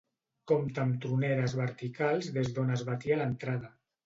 Compta 0.51 0.81
amb 0.83 0.95
troneres 1.03 1.53
verticals 1.59 2.31
des 2.39 2.51
d'on 2.57 2.73
es 2.79 2.87
batia 2.89 3.21
l'entrada. 3.23 3.73